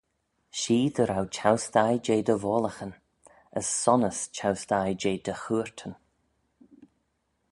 Shee 0.59 0.87
dy 0.95 1.03
row 1.11 1.25
cheu-sthie 1.35 1.99
jeh 2.05 2.23
dty 2.27 2.35
voallaghyn: 2.43 2.93
as 3.57 3.67
sonnys 3.81 4.19
cheu-sthie 4.35 4.97
jeh 5.01 5.19
dty 5.25 5.35
chooyrtyn. 5.41 5.93